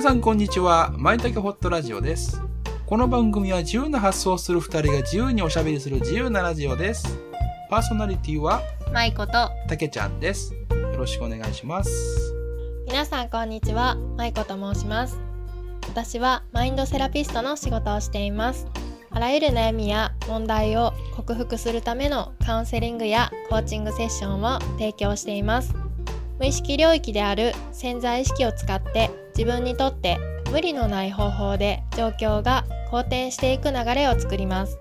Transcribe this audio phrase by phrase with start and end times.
[0.00, 0.94] 皆さんこんにちは。
[0.96, 2.40] まいたけホットラジオです。
[2.86, 7.18] この番組は自由な発想をする二人が自由におしゃべりする自由なラジオです。
[7.68, 8.62] パーソナリティは
[8.94, 9.32] まいこと
[9.68, 10.54] たけちゃんです。
[10.54, 12.34] よろしくお願いします。
[12.86, 15.20] 皆さんこんにちはまいこと申します
[15.86, 18.66] 私はマインドセラピストの仕事をしています
[19.10, 25.72] あらゆる悩みや問題を克服するためのカウンセリングやコーチングセッションを提供しています
[26.40, 30.18] 無意識領域である潜在意識を使って自分にとって
[30.50, 34.78] 無理のない方法で状況が好転していく流れを作ります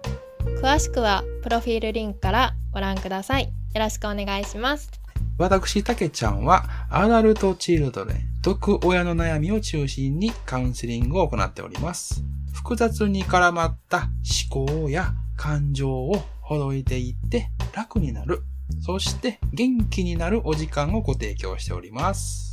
[0.62, 5.00] 詳しくはプロフィールリンクからご覧くださいよろしくお願いします
[5.40, 12.26] 私、たけちゃんは、アダルトチルドレン、毒親の悩みを中心にカウンセリングを行っております。
[12.52, 14.10] 複雑に絡まった
[14.52, 18.44] 思考や感情をほどいていって楽になる。
[18.82, 22.49] そして元気になるお時間をご提供しております。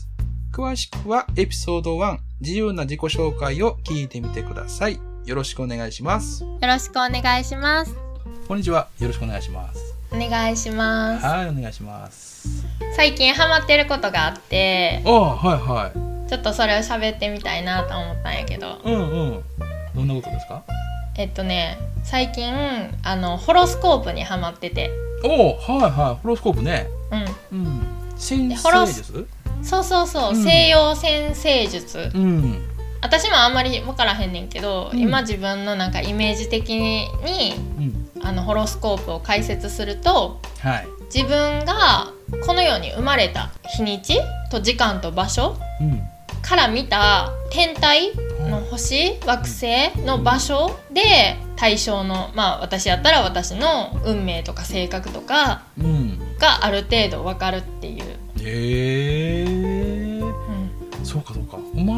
[0.57, 4.99] 詳しくはエピソード1、自由な自己紹介を聞いてみてください。
[5.27, 6.45] よろしくお願いします。
[6.45, 7.95] よろしくお願いします
[8.49, 8.89] こんにちは。
[8.99, 9.95] よろしくお願いします。
[10.11, 12.49] お願いしますはい、お願いします。
[12.97, 16.31] 最近ハマってることがあってああ、はいはい。
[16.31, 18.99] ちょっとそれを喋ってみたいなと思ったんやけどうんう
[19.33, 19.45] ん。
[19.95, 20.63] どんなことですか？
[21.19, 22.51] えっとね最近
[23.03, 24.91] あのホロスコープにハマってて
[25.23, 26.87] おおはいはいホロスコープね
[27.53, 27.83] ううん
[28.17, 29.13] 先生です？
[29.13, 29.27] ん
[29.67, 30.43] そうそうそう、うん。
[30.43, 32.11] 西洋先生術。
[32.15, 32.63] うん。
[33.03, 34.99] 私もあんまり分からへんねんけど、うん。
[34.99, 37.09] 今自分のなんかイメージ的に
[37.77, 38.11] うん。
[38.23, 40.87] あのホロスコープを解説するとはい。
[41.15, 42.13] 自分が
[42.47, 44.19] この世に生まれた日にち
[44.51, 46.01] と時間と場所うん。
[46.43, 48.13] から見た天体
[48.49, 56.19] の星惑星の場所で対象のまあ私やったら私の運命とか性格とかうん。
[56.39, 58.05] がある程度分かるっていう、
[58.43, 59.56] へえ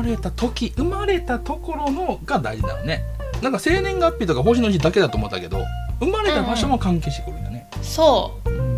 [0.08, 3.02] れた時生まれたところのが大事だよね。
[3.42, 5.64] なんか生年月日とか星の日だけだと思ったけど
[6.00, 7.68] 生まれた場所も関係してくるんだね。
[7.82, 8.50] そう。
[8.50, 8.68] うん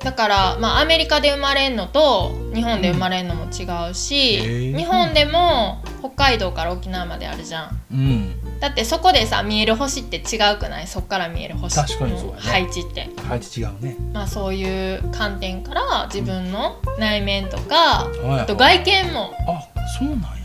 [0.00, 4.38] だから、まあ、アメリカで生まれんのと日本で生まれんのも違うし、
[4.72, 4.78] うん。
[4.78, 7.82] 日本でも北海道から沖縄まであるじゃん。
[7.92, 8.60] うん。
[8.60, 10.86] だってそこでさ見える星って違うくない？
[10.86, 12.40] そっから見える星確かにそうやね。
[12.40, 13.10] 配置って。
[13.28, 13.94] 配置違うね。
[14.14, 18.40] まあそういう観点から自分の内面とかはい。
[18.40, 19.34] あと外見も。
[19.46, 19.68] あ
[19.98, 20.39] そうなんや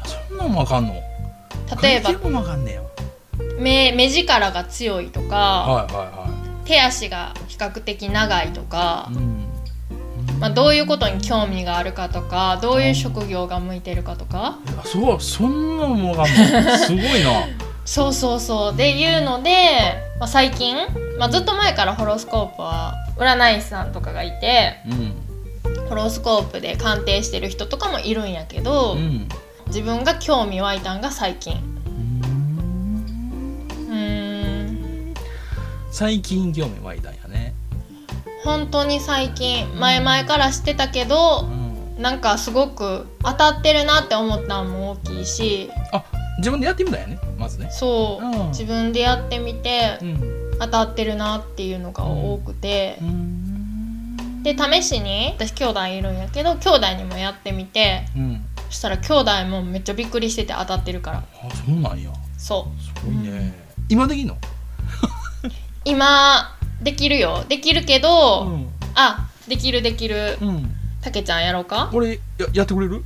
[0.49, 0.93] もわかんの？
[1.81, 2.11] 例えば。
[2.11, 2.83] 外見もわかんねえよ
[3.59, 6.27] 目目力が強いとかはいは
[6.65, 9.45] 手足が比較的長いとかいはいうん。
[10.39, 14.59] まあ、どういうことに興味があるかとかどういう職業が向いてるかとか。
[14.83, 17.47] そうそんなんもわかんの すごいな。
[17.85, 18.75] そうそうそう。
[18.75, 19.51] でいうので、
[20.19, 20.75] まあ、最近、
[21.19, 25.87] まあ、ずっと前からホロスコープは占い師さんとかがいてうん。
[25.87, 29.29] ホロスコープで鑑定してる人とかもいるんやけど、うん
[29.67, 31.55] 自分が興味湧いたんが最近。
[33.89, 35.13] うーん。
[35.91, 37.53] 最近興味湧いたんやね。
[38.43, 41.47] 本当に最近前々から知ってたけど
[41.97, 42.01] うん。
[42.01, 45.71] なんかすごく当たってるなって思ったのも大きいし。
[45.91, 46.03] あ
[46.37, 47.69] 自分でやってみたんやねまずね。
[47.71, 48.47] そう、うん。
[48.49, 50.51] 自分でやってみてうん。
[50.59, 54.43] 当たってるなっていうのが多くて、うん。
[54.43, 58.05] で試しに私兄弟いるんやけど兄弟にもやってみて。
[58.15, 61.17] うんそしたら兄弟もめっちゃびっくりしてて当たってるから。
[61.19, 61.23] あ
[61.55, 62.11] そうなんや。
[62.37, 62.81] そう。
[62.81, 63.53] すごいね。
[63.89, 64.37] 今できんの？
[65.85, 67.43] 今できるよ。
[67.47, 68.67] できるけど、ん。
[68.95, 70.37] あできるできる。
[70.41, 70.75] うん。
[71.01, 71.89] たけちゃんやろうか？
[71.93, 73.03] 俺ややってくれる？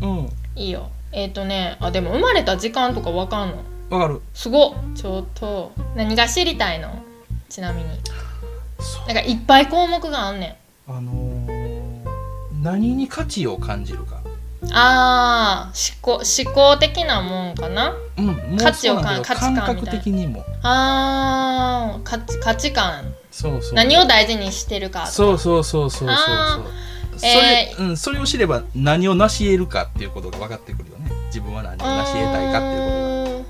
[0.00, 0.08] うん。
[0.08, 0.32] うん。
[0.56, 0.90] いいよ。
[1.12, 3.56] えっ、ー、とねあでも生まれた時間とかわかんの。
[3.90, 4.22] わかる。
[4.32, 4.74] すごっ。
[4.94, 7.02] ちょっと何が知りたいの？
[7.48, 7.88] ちなみに。
[9.06, 10.90] なんかいっぱい項目があんねん。
[10.90, 11.54] あのー
[12.62, 14.22] 何に価値を感じるか
[14.72, 17.94] あー思考思考的なもんかな？
[18.16, 19.66] うんもう価値をそうなんだけど価値観みたいな。
[19.66, 20.44] 感覚的にも。
[20.62, 23.12] あー価値価値観。
[23.30, 23.74] そうそう。
[23.74, 26.60] 何を大事にしてるかそうそうそうそうそうあ
[27.16, 31.10] それ,、えうん、それを知れば何を成し得るかっていうことが分かってくるよね。
[31.26, 32.84] 自分は何を成し得たいかっていうこ
[33.28, 33.40] とが。
[33.40, 33.44] う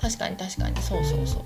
[0.00, 0.82] 確かに確かに。
[0.82, 1.44] そうそうそう。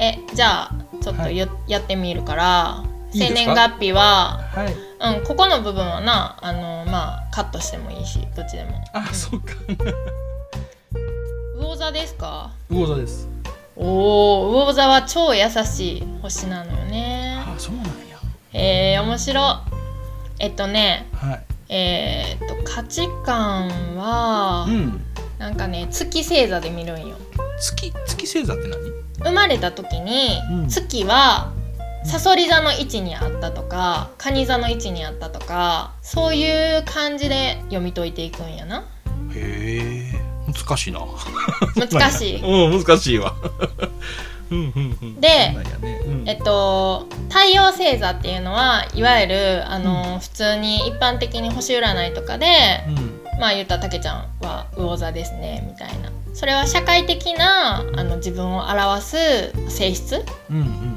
[0.00, 1.36] えじゃあちょっとはい。
[1.36, 2.84] や,、やってみるから
[3.18, 4.72] 生年月日ははい。
[4.72, 8.82] うんここの部分はなあのまあカットしてもいいしどっちでも。
[8.92, 9.52] あ、そうか。
[11.58, 12.50] 魚座ですか？
[12.70, 13.28] 魚座です。
[13.76, 17.42] おお魚座は超優しい星なのよね。
[17.46, 17.92] あそうなんや。
[18.52, 19.60] へえ面白
[20.38, 21.44] えっとねはい。
[21.68, 25.00] えーっと価値観は、うん。
[25.38, 27.16] なんかね月星座で見るんよ。
[27.60, 28.80] 月月星座って何？
[29.18, 30.68] 生まれた時に、うん。
[30.68, 31.52] 月は
[32.04, 38.84] さそり座の位置にあったとか蟹座の位置にあったとかそういう感じで読み解いていくんやな。
[39.34, 40.24] へえ。
[40.46, 41.00] 難しいな。
[41.76, 42.42] 難しい。
[42.44, 43.34] うん、難しいわ。
[44.50, 45.20] うんうんうん。
[45.20, 45.54] でね。
[46.04, 46.24] うん。
[46.28, 53.20] えっと太陽星座っていうのはいわゆるあの、普通に一般的に星占いとかで、うん。
[53.40, 56.10] まあ言ったらたけちゃんは魚座ですねみたいな。
[56.34, 60.93] それは社会的なあの自分を表す性質うんうん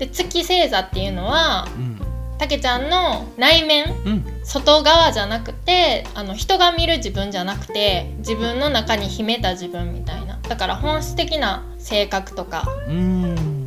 [0.00, 2.00] で月星座っていうのはうん。
[2.38, 4.24] たけちゃんの内面うん。
[4.44, 10.38] 外側じゃなくてあの人が見る自分じゃなくて自分の中に秘めた自分みたいな。
[10.48, 12.66] だから本質的な性格とか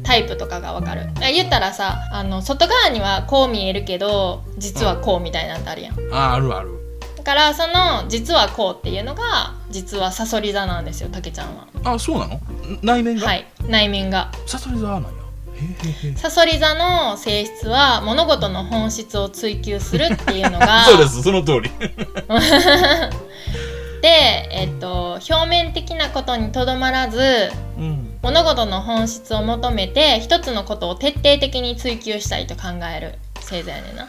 [0.04, 1.08] タイプとかがわかる。
[1.18, 6.14] あ言ったらさあの外側にはこう見えるけど実はこうみたいなんてあるやん。
[6.14, 6.72] ああるある。
[7.16, 11.68] だからその実はこうっていうのが実はサソリ座なんですよたけちゃんは。
[11.84, 12.40] あそうなの？
[12.82, 13.46] 内面が、はい。
[13.68, 14.32] 内面が。
[14.48, 15.10] サソリ座なんや
[15.54, 15.60] へ
[16.06, 21.72] えへえサソリ座の性質は物事の本質を追求するっていうのが そうですその通り。
[24.02, 28.20] で、えっと、表面的なことにとどまらずうん。
[28.22, 32.64] 物事の本質を求めて一つのことを徹底的に追求したいと考
[32.96, 33.16] える。
[33.36, 34.08] 星座やねんな。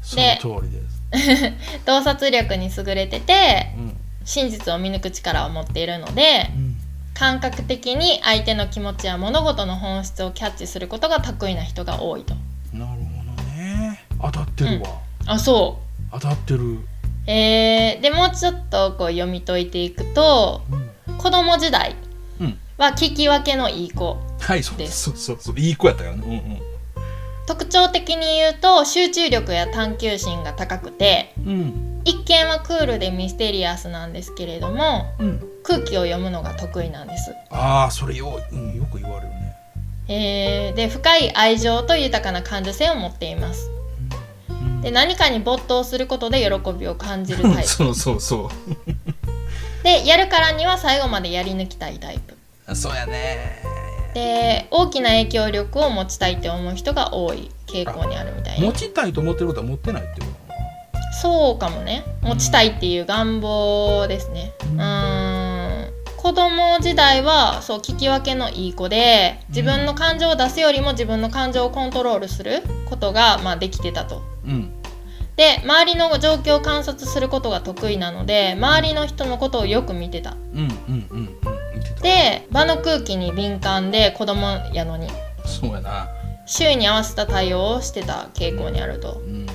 [0.00, 1.52] その通りです。
[1.86, 3.96] 洞察力に優れててうん。
[4.24, 6.61] 真実を見抜く力を持っているのでうん
[7.14, 12.34] 感覚的に相手の気持ちや物事の本質をキャッチすることが得意な人が多いと。
[12.72, 14.04] なるほどね。
[14.20, 14.88] 当たってるわ、
[15.26, 15.80] あそ
[16.12, 16.78] 当たってる、う
[17.26, 20.62] えー、でもうちょっとこう読み解いていくと
[21.08, 21.96] うん、子供時代
[22.40, 22.58] うん。
[22.78, 25.10] は聞き分けのいい子はいそうでです。
[25.10, 26.62] そうそうそういい子やったからね
[27.46, 31.52] 特徴的に言うと集中力や探求心が高くてうん。
[31.52, 31.54] う
[31.88, 39.56] ん一見はクールでミステリアスなんですけれどもうんうん空気を読むのが得意なんです、ああそれよ,、うん、よく言われるね、
[40.08, 43.70] えーで深い愛情と豊かな感受性を持っています。
[44.48, 44.80] うん。
[44.80, 47.68] で何かに没頭することで喜びを感じるタイプ。
[47.68, 48.50] そうそうそ
[49.84, 52.36] でやるからには最後までやり抜きたいタイプ。
[52.68, 53.62] うそうやね。
[54.14, 60.32] で大きな影響力を持ちたいって思う人が多い傾向にあるみたいな持ちたいと思ってることは持ってないってことか
[61.20, 62.04] そうかもね。
[62.22, 64.52] 持ちたいっていう願望ですね。
[64.62, 64.76] うーん
[66.32, 74.22] 子供時代はそう聞き分けのいい子で自分の感情を出すよりも自分の感情をコントロールすることが、まあ、できてたと。
[74.42, 74.72] なうん。
[75.36, 80.32] で周りの状況を観察することが得意なので周りの人のことをよく見てた。
[80.32, 81.20] うんうんうんうん。
[81.74, 82.00] 見てた。
[82.00, 85.08] で場の空気に敏感で子供やのに。
[85.44, 86.08] そうやな。
[86.46, 89.20] 周囲に合わせた対応をしてた傾向にあると。
[89.20, 89.46] うん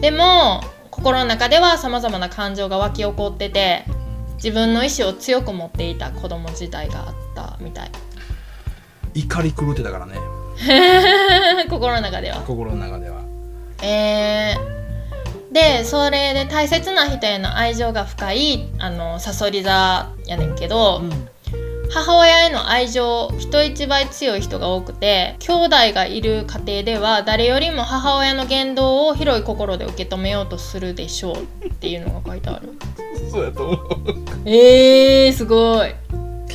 [0.00, 3.84] でも心の中ではさまざまな感情が湧き起こってて
[4.42, 7.90] 自分の意志を強く持っていた子供時代があったみたい。
[9.14, 10.14] 怒り狂ってたからね。
[11.68, 12.40] 心の中では。
[12.40, 13.20] 心の中では。
[13.82, 21.28] えー、でそれで大切な人への愛情が深いあのサソリ座やねんけど、うん。
[21.92, 32.68] 母親への愛情人一倍強い人が多くて兄弟がいる家庭では誰よりも母親の言動を広い心で受け止めようとするでしょうっていうのが書いてある
[33.30, 33.78] そうやと思う。
[34.44, 35.94] えー、すごい。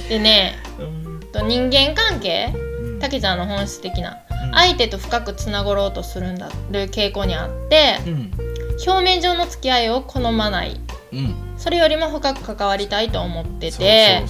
[0.10, 1.19] でねうん。
[1.31, 2.54] と人間関係？
[2.54, 3.00] うん。
[3.00, 4.18] たけちゃんの本質的な。
[4.30, 4.51] うん。
[4.51, 8.31] 相手と深くつながろうとするんだる傾向にあってうん。
[8.85, 10.80] 表面上の付き合いを好まない。
[11.14, 11.35] うん。
[11.57, 14.23] それよりも深く関わりたいと思ってて。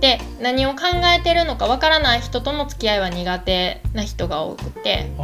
[0.00, 0.82] で何を考
[1.18, 5.10] えてるのかわからない人との付き合いは苦手な人が多くて。
[5.18, 5.22] あ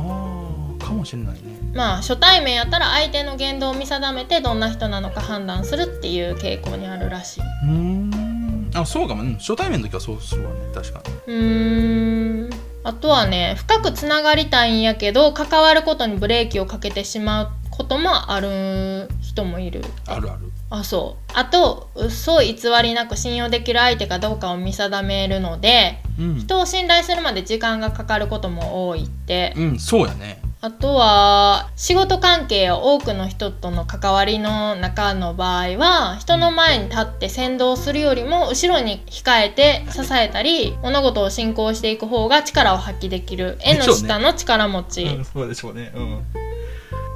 [0.81, 1.41] あかもしれないね
[1.75, 7.41] まあ初対面やったら相手の言動を見定めてどんな人なのか判断するっていう傾向にあるらしい。
[7.41, 8.71] うーん。
[8.75, 9.23] あそうかも。
[9.23, 10.61] ね初対面の時はそうするわね。
[10.75, 11.35] 確かに。
[11.35, 12.51] うーん。
[12.85, 19.83] あとはね深くつながりたいんやけど関わることにブレーキをかけてしまうこともある人もいる。
[20.07, 20.51] あるある。
[20.69, 21.33] あそう。
[21.35, 26.39] あと嘘偽りなく信用できる相手かどうかを見定めるのでうん。
[26.39, 29.55] 人を信頼するまで時間がかかることも多いって。
[29.57, 29.79] うん。
[29.79, 45.91] そうやねあとは仕事関係や多くの人との関わりの中の場合は人の前に立って先導するよりも後ろに控えて支えたり物事を進行していく方が力を発揮できる絵の下の力持ち、うんそうでしょうね。
[45.97, 46.23] うん。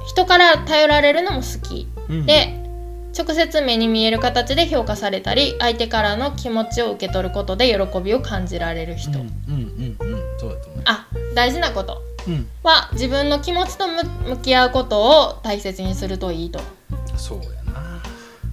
[0.05, 1.87] 人から頼られるのも好き。
[2.09, 2.63] うんで
[3.17, 10.81] 直接目に見える形で評価されたり相手からの気持ちを受け取ることで喜びを感じられる人、うんうんうんうんそうだと思う。
[10.83, 12.01] あ大事なこと。
[12.01, 12.06] うん
[12.63, 16.59] は自分の気持ちとむ向き合うことを大切にするといいと。
[17.15, 18.01] そうやな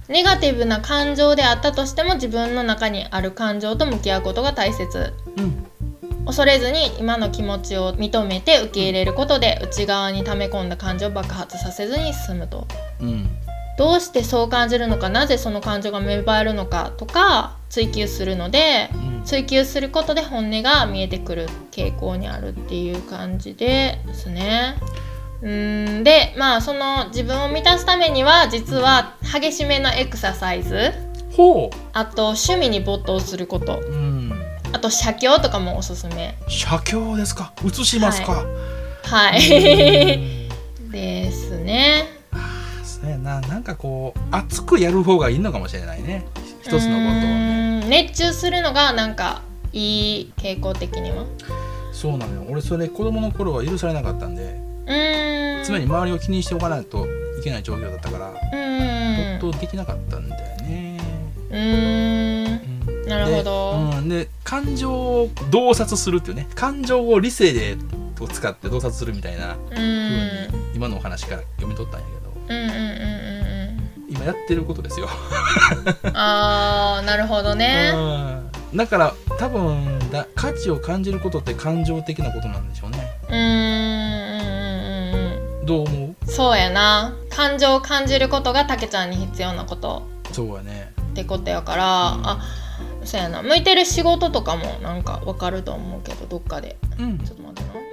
[0.07, 5.13] ネガティブな感情であったとしても自分の中にある感情と向き合うことが大切。
[5.37, 5.65] うん。
[6.25, 12.67] 恐れずに今の気持ちを認めて受け入れることで内側に溜め込んだ感情を爆発させずに済むと。
[12.99, 13.29] うん。
[13.77, 24.75] どうしてそう感じるのかなぜその感情が芽生えるのかとか追求するのでうん追求することで本音が見えてくる傾向にあるっていう感じですね。
[25.41, 30.93] うーんでまあその自分を満たすためには実は激しめのエクササイズ。
[31.31, 33.79] ほあと趣味に没頭すること。
[33.79, 33.91] う。
[33.91, 34.33] うん。
[34.71, 36.37] あと写経とかもおすすめ。
[36.47, 37.51] 写経ですか。
[37.63, 38.45] 写しますか、
[39.03, 40.17] はうい。
[40.17, 40.91] ん。
[40.91, 42.05] ですね。
[42.83, 43.41] そうやな。
[43.41, 46.25] なんかこう熱くやる方がいいのかもしれないね。
[46.61, 49.41] 一つのことをね熱中するのがなんか
[49.73, 51.25] いい傾向的には？
[51.91, 52.45] そうなのよ。
[52.49, 55.65] 俺それ子供の頃は許されなかったんでうーん。
[55.65, 57.07] 常に周りを気にしておかないと
[57.39, 59.39] いけない状況だったからうーん。
[59.39, 60.99] 没頭できなかったんだよね、
[61.49, 62.61] うーん。
[63.01, 63.07] うん。
[63.07, 63.91] なるほど。
[63.91, 67.77] で,、うん、で感情を洞察するっていうね感情を理性で
[68.19, 72.31] を使って洞察するみたいなう風ーんに今のお話から読み取ったんやけど。
[72.47, 73.34] うんうんうんうん。
[73.34, 73.34] 今
[74.25, 75.07] やってることですよ、
[76.03, 77.91] うんあーなるほどね。
[77.93, 83.11] うん、だから多分だ価値を感じることって感情的なことなんでしょうね。
[83.29, 83.39] うーん
[84.39, 85.65] うんうんうん。
[85.65, 85.93] どう思う？
[86.09, 87.15] うんそうやな。
[87.29, 90.07] 感情を感じることがたけちゃんに必要なこと。
[90.31, 90.91] そうやね。
[91.11, 91.85] ってことやから。
[91.85, 92.41] あ
[93.03, 93.43] そうやな。
[93.43, 96.77] 向いてる仕事とかもなんかわかると思うけどどっかで。
[96.97, 97.19] うん。
[97.19, 97.73] ちょっと待ってな。
[97.73, 97.84] た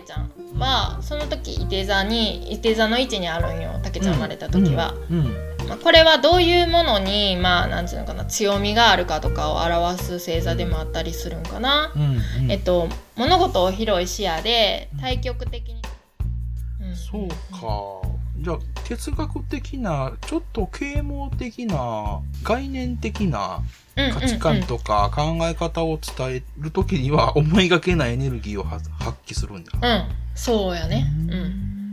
[0.00, 0.30] けちゃん。
[0.58, 3.78] はその時いて座にいて座の位置にあるんよ。
[3.82, 5.68] たけちゃん生まれた時は、うんうん。
[5.68, 12.02] まあ、これはどういうものにまあなんていうのかな強みがあるかとかを表す星座でもあったりするんかな、うん
[12.44, 12.50] うん。
[12.50, 16.96] えっと物事を広い視野で対極的に、ん。
[16.96, 23.60] そうかじゃあ哲学的なちょっと啓蒙的な概念的な
[23.96, 31.06] うん価値観とか考え方を伝える時には思いがけないエネルギーを発発揮するんだうん、うん、そうやね。
[31.28, 31.92] うん。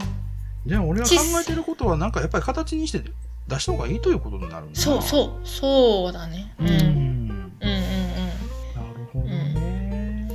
[0.66, 3.02] じゃあ俺が考ちえてることはなんかやっぱり形にして
[3.48, 4.76] 出した方がいいということになるんだな。
[4.76, 6.54] そうそうそうだね。
[6.60, 7.60] うん、うん、うんうんうん。
[7.60, 10.30] なるほどね、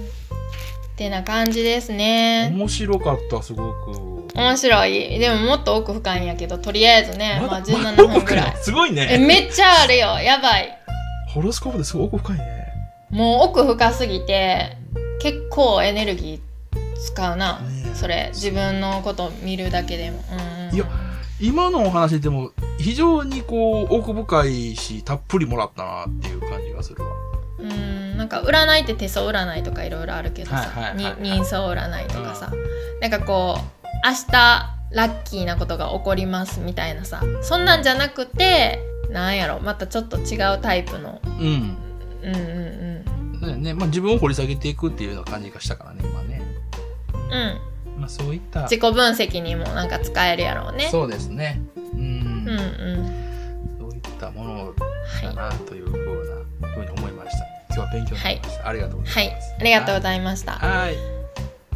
[0.92, 2.50] ってな感じですね。
[2.54, 5.18] 面白かったすごく面白い。
[5.18, 8.56] でももっと奥深いんやけどとりあえずねまあだ17分ぐらい。
[8.56, 10.18] すごいえねめっちゃあるよ。
[10.20, 10.78] やばい。
[11.28, 12.68] ホロスコープですごい奥深いね。
[13.10, 14.76] もう奥深すぎて
[15.20, 16.40] 結構エネルギー
[17.06, 17.94] 使うな、ねえ。
[17.94, 18.30] それ。
[18.32, 20.84] 自分のこと見るだけでも、うんうん、いや
[21.40, 27.10] 今のお話でも非常にこう奥深いしたっぷりもらったなっていう感じがするわ。
[27.58, 28.16] うん。
[28.16, 31.22] なんか占いって手相占いとかいろいろあるけどさ、はいはいはいはい。
[31.22, 32.52] に人相占いとかさ、
[33.00, 38.78] なんかこう明日ラッキーなことが起こりますみたいなさそんなんじゃなくて
[39.10, 41.20] なんやろまたちょっと違うタイプの。
[41.24, 41.76] うん。
[42.22, 43.74] うんうんねね。
[43.74, 46.42] まあ、自分を掘り下げていくっていうような感じがしたからね今ね、
[47.12, 47.32] うん。
[47.94, 48.62] うんまあ、そういった。
[48.62, 50.88] 自己分析にもなんか使えるやろうね。
[50.90, 51.60] そうですね。
[51.76, 52.54] うん、うんう
[53.02, 53.78] ん。
[53.78, 54.86] そういったものだ
[55.28, 57.44] はなというふうなふうに思いました。
[57.74, 60.52] 今日は勉強になりました、ありがとうごい、はいいざます、ありがとうございました。
[60.52, 61.17] はい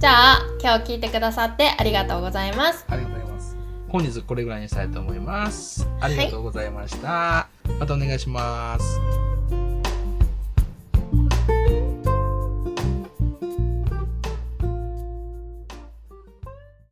[0.02, 2.84] じゃあ今日聞いてくださってありがとうございます。
[2.88, 3.56] ありがとうございます。
[3.88, 5.86] 本日これぐらいにしたいと思います。
[6.00, 7.46] ありがとうございました、
[7.78, 9.00] またお願いします